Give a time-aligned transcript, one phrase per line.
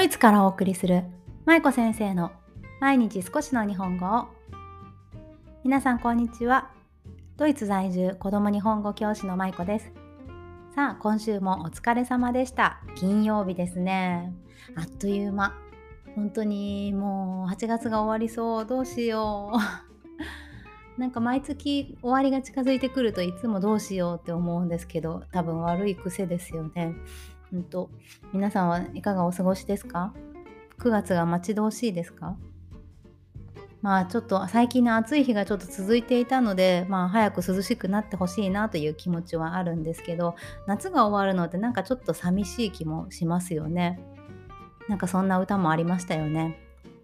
[0.00, 1.02] ドイツからお送りする
[1.44, 2.32] 舞子先生の
[2.80, 4.28] 毎日少しの日本語を。
[5.62, 6.70] 皆さんこんにちは。
[7.36, 9.92] ドイツ在住子供日本語教師の舞子です。
[10.74, 12.80] さあ今週もお疲れ様でした。
[12.96, 14.32] 金曜日ですね。
[14.74, 15.52] あっという間。
[16.14, 18.66] 本当にもう8月が終わりそう。
[18.66, 19.58] どうしよう。
[20.98, 26.94] なんか毎月終わりが近づいてくるといつもどうしようって思うんですけど多分悪い癖ですよね。
[27.52, 27.90] うんと、
[28.32, 30.14] 皆さんはいかがお過ごしですか
[30.78, 32.36] ?9 月が待ち遠しいですか？
[33.82, 40.36] まあちょっと最近の暑い日がちょっと続いていたので、まあ早く涼しくなってほしいなという気持ちはあるんですけど、
[40.66, 43.98] 夏が終わるのってなんかちょっと寂しい気もしますよね。
[44.88, 46.58] なんかそんな歌もありましたよね。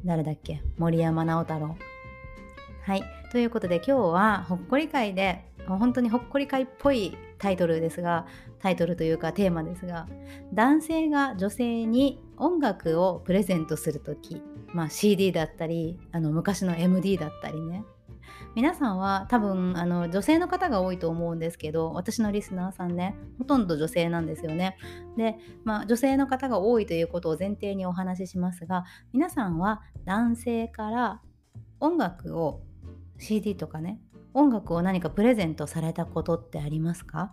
[0.05, 0.63] 誰だっけ？
[0.77, 1.77] 森山直太朗。
[2.83, 3.03] はい。
[3.33, 8.27] ということで今日はほっこり会で本当にほっこり会っぽいタイトルですが
[8.61, 10.07] タイトルというかテーマですが
[10.53, 17.85] 男性が女性に音楽をプレゼントする時、まあ、CD だったりあの昔の MD だったりね
[18.55, 24.79] 皆さんは多分あの女性の方が多いと思うんですけど私のリスナーさんねほとんど女性なんですよね。
[25.17, 31.21] で、まあ、女性の方が多いということを前提にお話ししますが皆さんは男性から
[31.81, 32.63] 音楽を
[33.19, 34.01] CD とかね
[34.37, 37.33] 音楽を何かプレゼントされたことってありますか？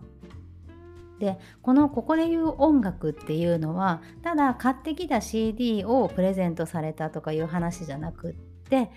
[1.19, 8.33] でこのここで言う音楽っていうのはただ買ってきた CD をプレゼントされたとかいう話じゃなくっ
[8.69, 8.89] て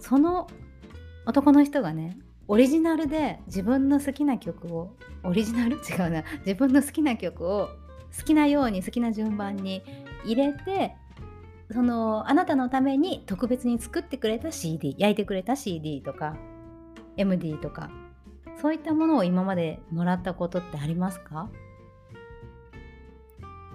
[0.00, 0.48] その
[1.24, 5.76] 男の人がねオリジナルで自分の好きな曲をオリジナル？
[5.88, 6.24] 違うな。
[6.40, 7.68] 自分の好きな曲を
[8.16, 9.82] 好きなように好きな順番に
[10.24, 10.96] 入れて
[11.70, 16.36] そのあなたのために特別に作ってくれた CD 焼いてくれた CD とか
[17.16, 17.90] MD とか
[18.60, 21.50] そういったものを今までもらったことってありますか？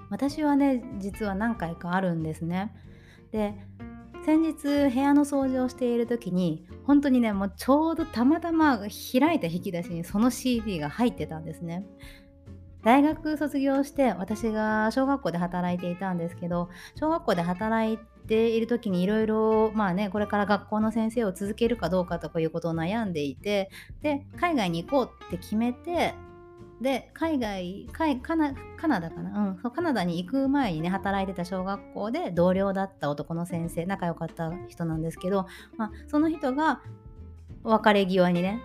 [0.10, 2.74] 私はね実は何回かあるんですね。
[3.32, 3.56] で
[4.26, 11.86] 先日部屋の掃除をしている時に本当にねもうちょうどたまたま開いた引き出しにその CD が入ってたんですね。
[12.84, 23.70] 大学卒業して私が小学校で働いていたんですけど小学校で働いている時にいろいろまあねこれから学校の先生を続けるかどうかとかいうことを悩んでいて
[24.02, 26.14] で海外に行こうって決めて
[26.82, 28.54] で海外カナ
[29.00, 35.46] ダかな、うん、カナダに行く前にね働いてた小学校で同僚だった男の先生仲良かった人なんですけど、
[35.78, 36.82] まあ、その人が
[37.64, 38.62] 別れ際にね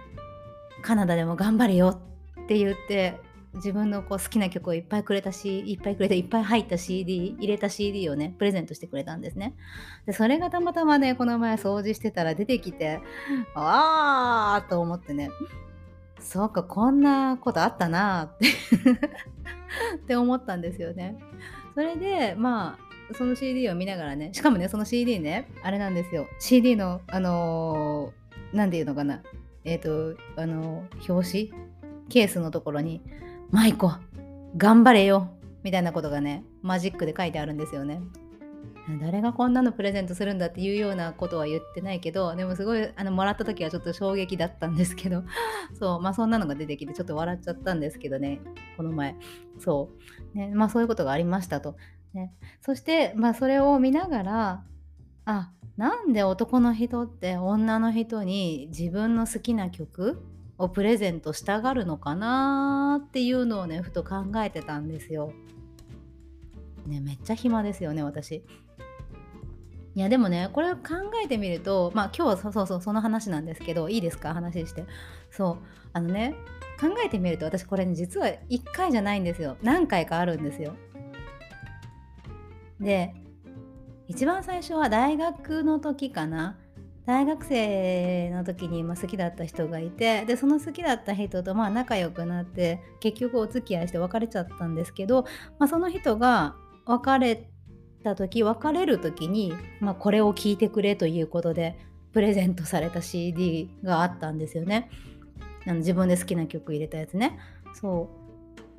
[0.83, 2.01] カナダでも頑張れよ
[2.43, 3.21] って言って
[3.57, 9.55] 自分のこう好きな曲をいっぱいくれたしいっぱいくれていっぱい入った CD 入れた CD をねプレゼントしてくれたんですね。
[10.07, 13.01] でそれがたまたまねこの前掃除してたら出てきて
[13.55, 15.31] ああと思ってね
[16.21, 18.47] そうかこんなことあったなって
[19.97, 21.19] って思ったんですよね。
[21.75, 22.79] それでま
[23.11, 26.27] あその CD を見ながらねしかもねその CD ねあれなんですよ。
[26.39, 28.13] CD のあの
[28.53, 29.23] 何、ー、て言うのかな
[29.65, 31.67] えっ、ー、とあのー、表紙？
[32.09, 33.03] ケースのところに
[33.51, 33.93] 舞子
[34.57, 35.31] 頑張れよ
[35.63, 38.01] みたいなことがねマジックで書いてあるんですよね。
[39.01, 45.25] 誰がこんなのプレゼントするんだっていうようなことは言ってないけどでもすごいあのもらった時はちょっと衝撃だったんですけど
[45.75, 48.41] そうまあそんなのが出てきてちょっと笑っちゃったんですけどね
[48.77, 49.17] この前。
[49.59, 49.91] そ
[50.35, 51.77] う、ね、まあそういうことがありましたと、
[52.15, 54.65] ね、そしてまあそれを見ながら
[55.25, 60.23] あなんで男の人って女の人に自分の好きな曲
[60.59, 65.33] をプレゼントしたがるのかなっていうのをねふと考えてたんですよ。
[66.87, 68.45] ねめっちゃ暇ですよね私。
[69.95, 70.83] いやでもねこれを考
[71.25, 74.35] えてみるとまあ今日はそうそうそうその話なんですけどいいですか？
[74.35, 74.85] 話して。
[75.31, 75.57] そう。
[75.93, 76.35] あのね
[76.81, 79.57] 考えてみると私これね実は1回じゃないんですよ。
[79.63, 80.75] 何回かあるんですよ。
[82.81, 83.15] で
[84.07, 86.59] 一番最初は大学の時かな。
[87.07, 95.25] 大学生の時に好きだった人がいてでその好きだった人とまあ仲良くなって結局お付き合いして別れちゃったんですけど、
[95.59, 97.49] まあ、その人が別れ
[98.03, 101.79] た時別れる時に、まあ、これを聞いてくれということで
[102.13, 104.91] プレゼントされた CD があったんですよね。
[105.67, 107.39] あの自分で好きな曲入れたやつね。
[107.75, 108.26] そう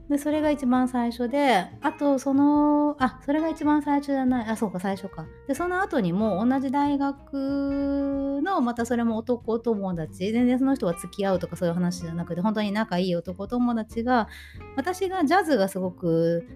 [0.09, 5.25] でそれが一番最初であとそのあそれが一番最初じゃないあそうか最初か。
[5.48, 14.30] でその後にも同じ大学のまたそれも男友達全然その人は付き合うとかそういう話じゃなくて本当に仲いい男友達が
[14.77, 16.48] 私がジャズがすごく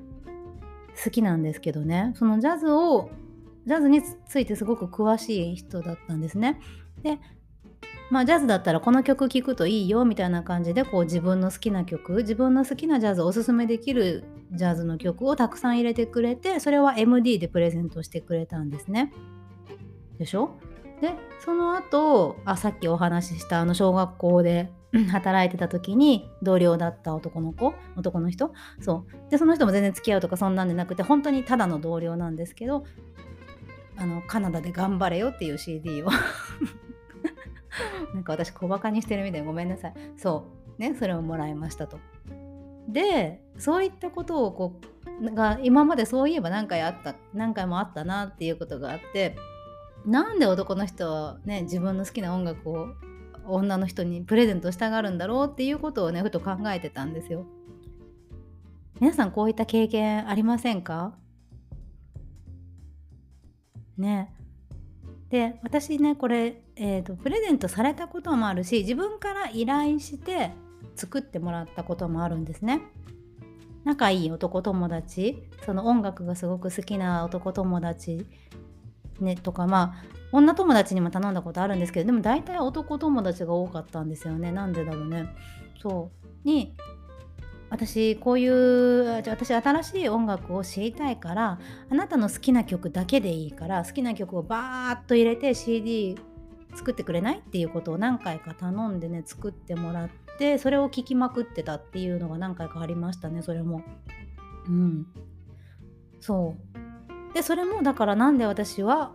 [1.03, 2.13] 好きなんですけどね。
[2.15, 3.09] そのジャズを
[3.65, 6.59] ジャズについてすごく詳しい人だったんですね。
[7.03, 7.19] で
[8.12, 19.13] まあジャズだったらこの曲聴くといいよみたいな感じでこう自分の好きな曲自分の好きなジャズおすすめできるジャズの曲をたくさん入れてくれてそれは MD でプレゼントしてくれたんですね。
[20.19, 20.52] でしょ？
[21.02, 24.69] でその後あさっきお話ししたあの小学校で
[25.10, 28.52] 働いてた時に同僚だった男の子男の人？
[28.81, 29.31] そう。
[29.31, 32.84] でその人も全然付き合うとかそんなんでなくて本当にただの同僚なんですけど
[33.96, 36.10] あのカナダで頑張れよっていう CD を
[38.13, 39.94] なんか私小バカにしてるみたいごめんなさい。
[40.18, 40.48] そ
[40.78, 40.81] う。
[40.81, 41.98] ねそれをもらいましたと。
[42.88, 44.80] でそういったことをこ
[45.22, 49.36] うが今までそういえば何回あった何回もあったなっていうことがあって
[50.06, 52.88] なんで男の人はね自分の好きな音楽を
[53.46, 57.46] 女の人にプレゼントしたがるんだろうっていうことをねふと考えてたんですよ。
[59.00, 61.16] 皆さんこういった経験ありませんか？
[63.98, 64.34] ね。
[65.31, 70.51] で私ねこれ、えーと、プレゼントされたこともあるし自分から依頼して
[70.95, 72.81] 作ってもらったこともあるんですね。
[73.86, 78.28] 仲いい男友達その音楽がすごく好きな男友達
[79.19, 84.51] ねとかまあ女友達にも頼んだことあるんですけどでも大体男友達が多かったんですよね。
[84.51, 85.27] なんでだろうね。
[85.81, 86.12] そ
[86.44, 86.48] う。
[86.48, 86.75] に
[87.71, 91.57] 私こういう私新しい音楽を知りたいから
[91.89, 96.18] あなたの好きな曲だけでいいから好きな曲をバーッと入れて CD
[96.75, 103.83] 作ってくれないっていうことを何回か頼んでね作ってもらってそれを聴きまくってたっていうのが何回かありましたねそれも。
[104.67, 105.07] うん。
[106.19, 106.56] そ
[107.31, 107.33] う。
[107.33, 109.13] でそれもだからなんで私は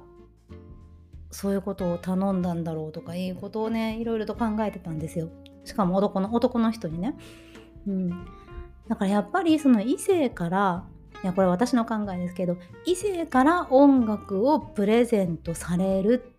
[1.30, 5.28] そういうことを頼んだんだろうとかいうことをねいろいろと考えてたんですよ。
[5.64, 7.14] しかも男の男の人にね。
[7.86, 8.26] うん。
[8.88, 10.84] だからやっぱりその異性から
[11.22, 16.32] いやこれ私の考えですけど異性から音楽をプレゼントされる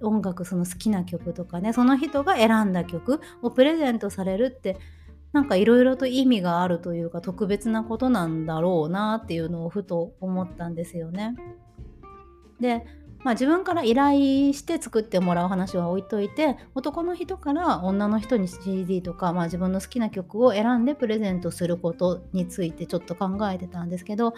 [0.00, 4.78] 音楽その好きな曲とかねその人が選んだ曲をプレゼントされるって
[5.32, 11.34] なんかいろいろと意味があるというか特別なことなんだろうなっていうのをふと思ったんですよね。
[12.60, 12.86] で
[13.24, 24.34] まあ、自分から依頼して作ってもらう話は置いといて男の人から女の人に CD とか、まあ、自分の好きな曲を選んでプレゼントすることについてちょっと考えてたんですけど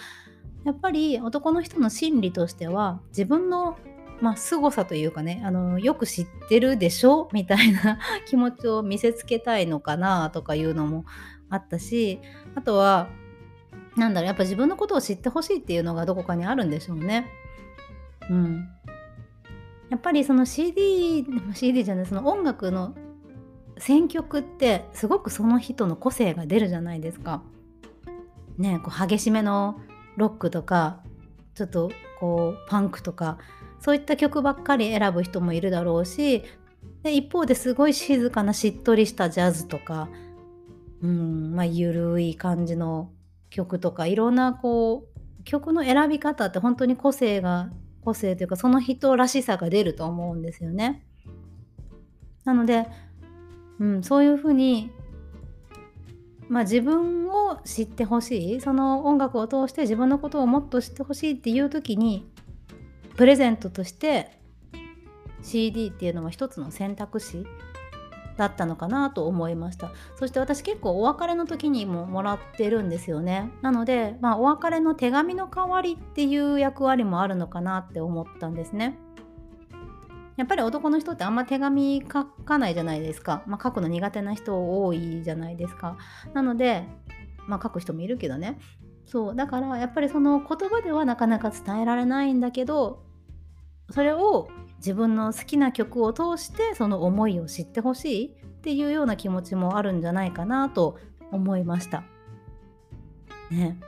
[0.65, 3.79] やっぱり男の人の心理としては自分の
[4.21, 7.29] まあ、凄さというかねあのよく知ってるでしょ？
[7.33, 11.05] みたいな 気持ちを見せつけたいのかなとかいうのも
[11.51, 12.21] あったし
[12.55, 13.09] あとは
[13.97, 17.27] なんだろうやっぱ自分のことを知ってほしいっていうのがどこかにあるんでしょうね。
[18.31, 18.69] うん、
[19.91, 22.95] やっぱりその CD, CD じゃないその音楽の
[23.79, 27.43] 選曲ってすごくその人の個性が出るじゃないですか。
[28.59, 29.81] ねこう激しめの
[30.17, 31.01] ロックとか
[31.55, 31.91] ちょっと
[32.21, 33.39] こうパンクとか
[33.81, 36.45] そういった曲ばっかり選ぶ人もいるだろうし
[37.03, 40.09] で一方ですごい静かなしっとりしたジャズとか
[41.03, 43.11] うんまあゆるい感じの
[43.51, 45.09] 曲とかいろんなこ
[45.41, 47.71] う曲の選び方って本当に個性が
[48.05, 51.05] 個性というかその人らしさが出ると思うんですよね。
[52.45, 52.87] なので、
[53.79, 54.91] うん、そういうふうに、
[56.49, 62.31] まあ、自分を知ってほしいその音楽を通して自分のことをもっと知ってほしいっていう時に
[63.17, 64.39] プレゼントとして
[65.43, 67.47] CD っていうのは一つの選択肢
[68.37, 69.93] だったのかなと思いました。
[70.17, 73.51] そして私結構お別れの時にももらってるんですよね。
[73.63, 78.99] なので、まあ、お別れの手紙の代わりっていう役割もあるのかなって思ったんですね。
[80.37, 85.97] やっぱり男の人ってあんま手紙書かないじゃないですか、まあ、書くの苦手な人多いじゃないですか。
[86.33, 86.89] なので
[87.47, 88.59] まあ書く人もいるけどね。
[89.07, 89.37] そう。
[89.37, 93.05] だからやっぱりその言葉ではなかなか伝えられないんだけど
[93.91, 94.49] それを
[94.85, 100.99] 自分の好きな曲を通してその思いを知ってほしいっていうような気持ちもあるんじゃないかなと
[101.33, 102.05] 思いました。
[103.51, 103.79] ね。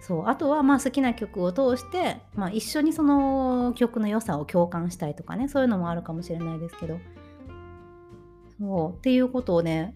[0.00, 6.98] そうあとはまあ好きな曲を通して、まあ、一緒にその曲の良さを共感したいとかねそういうのもあるかもしれないですけど
[8.58, 9.94] そうっていうことをね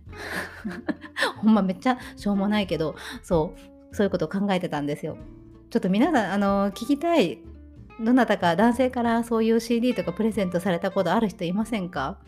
[1.40, 5.16] ほんまめっちゃしょうもないけどそうそういうことを考えてたんですよ。
[5.70, 7.38] ちょっと皆さんあの聞きたい
[8.00, 12.18] どなたか男性からそういう CD とかプレゼントされたことある人いませんか？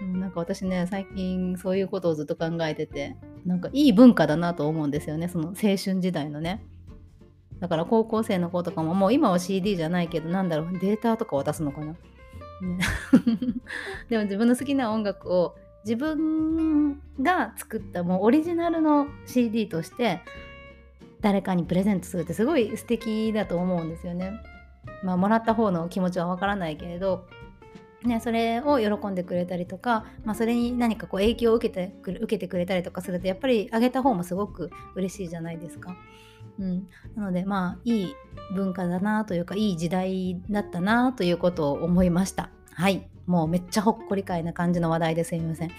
[0.00, 3.16] なんか私ね最近そういうことをずっと考えてて
[3.46, 6.64] なんかいい文化だなと思うんですよねその青春時代のね。
[7.60, 11.96] だから高校生の子とかももう今は CD じゃないけどなんだろうデータとか渡すのかな、ね、
[14.10, 20.20] でも自分の好きな音楽を自分が作ったもうオリジナルの CD として
[21.22, 24.32] 誰かにプレゼントするってすごい素敵だと思うんですよね。
[25.06, 27.26] まあ、もらった方の気持ちはわからないけれど
[28.02, 35.96] ね、それを喜んでくれたりとか、まあ、それに何かこう影響を受けてく受けてくれたりとかするとやっぱりあげた方もすごく嬉しいじゃないですか。
[36.58, 38.14] うん、なのでまあいい
[38.54, 42.50] 文化だなというかいい時代だったなということを思いました。
[42.72, 45.70] はいもうめっちゃほっこりかいな感じの話題ですいません。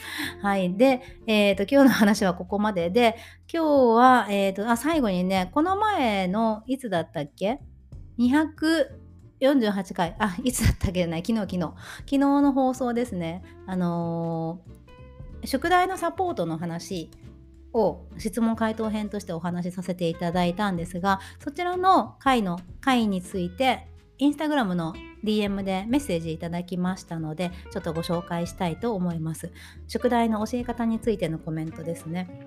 [0.41, 0.75] はい。
[0.75, 3.15] で、えっ、ー、と、今日の話はここまでで、
[3.49, 7.61] 今日は、えっ、ー、と、あ、最後にね、この前の、いつだったっけ？
[9.39, 10.15] 48回。
[10.19, 11.05] あ、 いつだったっけ？
[11.07, 11.59] ない昨日、昨日。
[11.59, 11.75] 昨
[12.09, 13.43] 日の放送ですね。
[13.65, 17.09] あのー、宿題のサポートの話
[17.73, 29.51] を質問回答編としてお話しさせていただいたんですがそちらの回の回についてインスタグラムの DM でメッセージいただきましたのでちょっとご紹介したいと思います
[29.87, 32.45] 宿題の教え方についてのコメントですね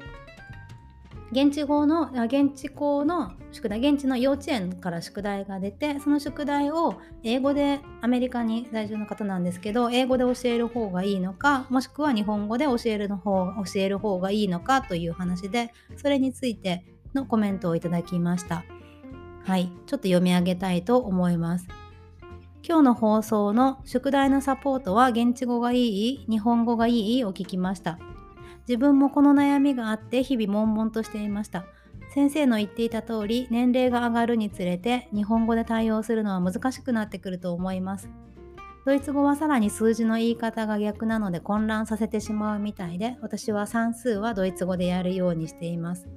[1.32, 16.84] 現地語の現地校の宿題現地の幼稚園から宿題が出てその宿題を英語でアメリカに在住の方なんですけど英語で教える方がいいのかもしくは日本語で教えるの方教える方がいいのかという話でそれについて
[17.14, 18.64] のコメントをいただきました。
[19.44, 19.72] はい。
[19.86, 21.66] ちょっと読み上げたいと思います。
[22.62, 26.26] 今日の放送の宿題のサポートは現地語がいい？
[26.28, 27.24] 日本語がいい？
[27.24, 27.98] を聞きました。
[28.68, 31.64] 自分もこの悩みがあって日々悶々としていました。
[32.12, 38.10] 先生の言っていた通り年齢が上がるにつれて日本語で対応するのは難しくなってくると思います。
[38.84, 46.08] ドイツ語はさらに数字の言い方が逆なので混乱させてしまうみたいで私は算数はドイツ語でやるようにしています。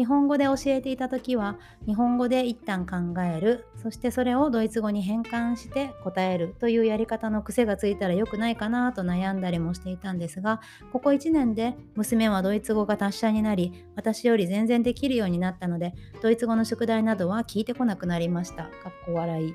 [0.00, 3.66] 日本語で教えていた時は日本語で一旦考える。
[3.76, 15.92] そしてそれをドイツ語に変換して答えるというやり方の癖がついたら良くないかなと悩んだりもしていたんですがここ1年で娘はドイツ語が達者になり私より全然できるようになったので
[16.22, 18.62] ドイツ語の宿題などは聞いてこなくなりました。
[18.64, 19.54] かっこ笑い。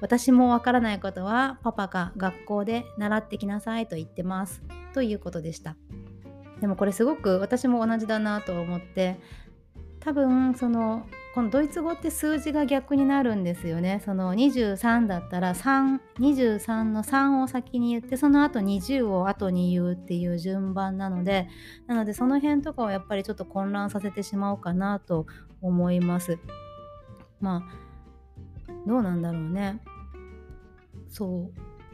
[0.00, 4.62] 私もわからないことはパパが学校で習ってきなさいと言ってます。
[4.94, 5.76] ということでした。
[6.60, 9.18] でもこれすごく私も同じだなと思って
[10.00, 14.02] 多分そのこのドイツ語って数字が逆になるんですよね。
[14.04, 21.48] その23だったら323の3を先に言ってその後20を後に言うっていう順番なので
[21.86, 25.26] なのでその辺とかはやっぱりちょっと混乱させてしまおうかなと
[25.62, 26.38] 思います。
[27.40, 29.80] まあどうなんだろうね。
[31.08, 31.50] そ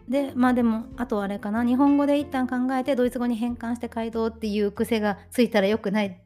[0.09, 6.23] うでまあでもあとあれかな日本語で一旦考えてドイツ語に変換して回答っていう癖がついたらよくない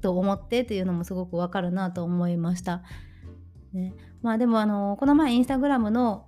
[0.00, 2.82] と思ってっていうのもすごくわかるなと思いました。
[3.72, 6.26] ね、まあでもあのこの前インスタグラムの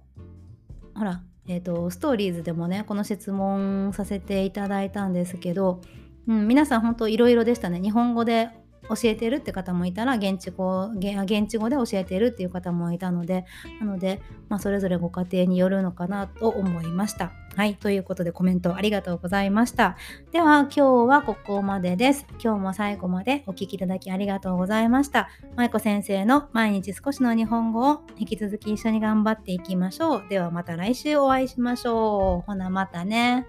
[0.94, 5.80] ほら、えーと、ストーリーズでもねこの質問させていただいたんですけど、
[6.28, 8.50] うん、皆さん本当いろいろでしたね日本語で
[8.90, 13.44] 教えてるって方もいたら現地語現地語で教えてるっていう方もいたので
[13.80, 17.32] なので、まあ、それぞれご家庭によるのかなと思いました。
[17.56, 17.74] はい。
[17.74, 19.96] ということでコメントありがとうございました。
[20.32, 22.26] では今日はここまでです。
[22.42, 25.28] 今日も最後までお聴きいただきありがとうございました。
[25.56, 30.24] 舞子先生の毎日少しの日本語を引き続き一緒に頑張っていきましょう。
[30.28, 32.46] ではまた来週お会いしましょう。
[32.46, 33.46] ほなまたね。